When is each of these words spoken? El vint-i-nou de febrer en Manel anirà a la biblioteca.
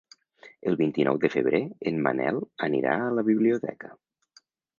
El 0.69 0.77
vint-i-nou 0.77 1.19
de 1.25 1.29
febrer 1.33 1.59
en 1.91 1.99
Manel 2.07 2.41
anirà 2.69 2.97
a 3.05 3.13
la 3.19 3.27
biblioteca. 3.29 3.93